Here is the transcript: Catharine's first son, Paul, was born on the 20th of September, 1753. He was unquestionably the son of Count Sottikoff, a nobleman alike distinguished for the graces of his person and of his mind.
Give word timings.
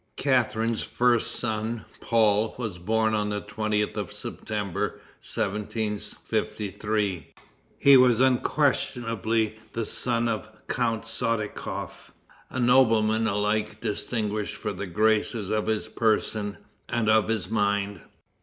Catharine's 0.15 0.81
first 0.81 1.35
son, 1.35 1.85
Paul, 1.99 2.55
was 2.57 2.79
born 2.79 3.13
on 3.13 3.29
the 3.29 3.43
20th 3.43 3.95
of 3.97 4.11
September, 4.11 4.99
1753. 5.21 7.27
He 7.77 7.97
was 7.97 8.19
unquestionably 8.19 9.59
the 9.73 9.85
son 9.85 10.27
of 10.27 10.49
Count 10.67 11.05
Sottikoff, 11.05 12.11
a 12.49 12.59
nobleman 12.59 13.27
alike 13.27 13.79
distinguished 13.79 14.55
for 14.55 14.73
the 14.73 14.87
graces 14.87 15.51
of 15.51 15.67
his 15.67 15.87
person 15.87 16.57
and 16.89 17.07
of 17.07 17.27
his 17.27 17.51
mind. 17.51 18.01